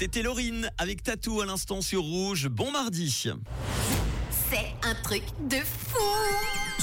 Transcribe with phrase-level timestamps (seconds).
[0.00, 2.48] C'était Laurine avec Tatou à l'instant sur Rouge.
[2.48, 3.26] Bon mardi.
[4.90, 6.00] Un truc de fou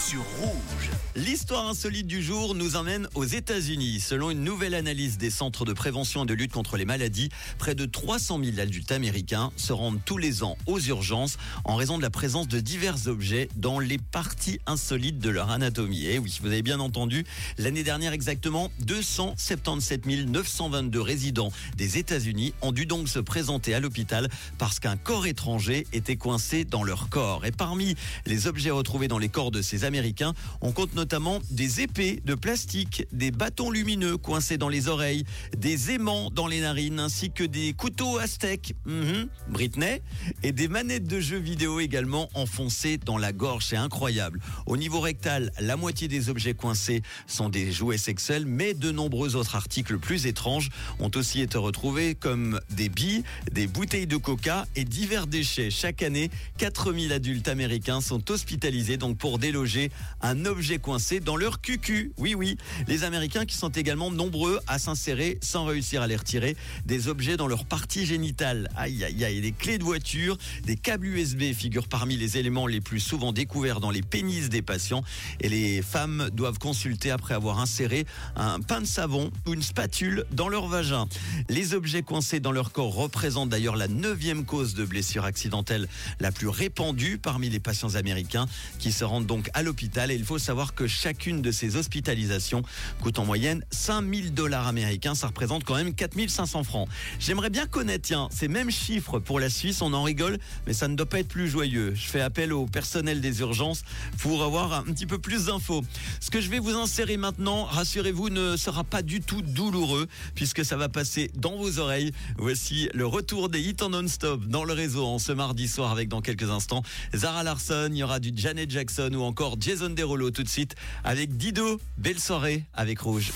[0.07, 0.89] sur Rouge.
[1.17, 3.99] L'histoire insolite du jour nous emmène aux États-Unis.
[3.99, 7.73] Selon une nouvelle analyse des centres de prévention et de lutte contre les maladies, près
[7.73, 12.03] de 300 000 adultes américains se rendent tous les ans aux urgences en raison de
[12.03, 16.05] la présence de divers objets dans les parties insolites de leur anatomie.
[16.05, 17.25] Et oui, vous avez bien entendu,
[17.57, 24.29] l'année dernière exactement, 277 922 résidents des États-Unis ont dû donc se présenter à l'hôpital
[24.57, 27.43] parce qu'un corps étranger était coincé dans leur corps.
[27.45, 31.81] Et parmi les objets retrouvés dans les corps de ces Américains, on compte notamment des
[31.81, 35.23] épées de plastique, des bâtons lumineux coincés dans les oreilles,
[35.57, 40.01] des aimants dans les narines, ainsi que des couteaux aztèques, mhm, Britney,
[40.43, 43.65] et des manettes de jeux vidéo également enfoncées dans la gorge.
[43.65, 44.39] C'est incroyable.
[44.65, 49.35] Au niveau rectal, la moitié des objets coincés sont des jouets sexuels, mais de nombreux
[49.35, 54.65] autres articles plus étranges ont aussi été retrouvés, comme des billes, des bouteilles de coca
[54.75, 55.69] et divers déchets.
[55.69, 61.61] Chaque année, 4000 adultes américains sont hospitalisés donc pour déloger un objet coincé dans leur
[61.61, 62.11] cucu.
[62.17, 62.57] Oui, oui.
[62.87, 67.37] Les Américains qui sont également nombreux à s'insérer sans réussir à les retirer des objets
[67.37, 68.69] dans leur partie génitale.
[68.75, 69.41] Aïe, aïe, aïe.
[69.41, 73.79] Des clés de voiture, des câbles USB figurent parmi les éléments les plus souvent découverts
[73.79, 75.03] dans les pénis des patients.
[75.39, 80.25] Et les femmes doivent consulter après avoir inséré un pain de savon ou une spatule
[80.31, 81.07] dans leur vagin.
[81.49, 85.87] Les objets coincés dans leur corps représentent d'ailleurs la neuvième cause de blessure accidentelle
[86.19, 88.45] la plus répandue parmi les patients américains
[88.79, 90.09] qui se rendent donc à l'hôpital.
[90.09, 92.63] Et il faut savoir que chacune de ces hospitalisations
[93.01, 95.15] coûte en moyenne 5000 dollars américains.
[95.15, 96.87] Ça représente quand même 4500 francs.
[97.19, 99.81] J'aimerais bien connaître, tiens, ces mêmes chiffres pour la Suisse.
[99.81, 101.93] On en rigole, mais ça ne doit pas être plus joyeux.
[101.93, 103.83] Je fais appel au personnel des urgences
[104.19, 105.83] pour avoir un petit peu plus d'infos.
[106.21, 110.63] Ce que je vais vous insérer maintenant, rassurez-vous, ne sera pas du tout douloureux puisque
[110.63, 112.13] ça va passer dans vos oreilles.
[112.37, 116.07] Voici le retour des hits en non-stop dans le réseau en ce mardi soir avec
[116.07, 120.43] dans quelques instants Zara Il y aura du Janet Jackson ou encore Jason Derulo tout
[120.43, 121.79] de suite avec Dido.
[121.97, 123.31] Belle soirée avec Rouge.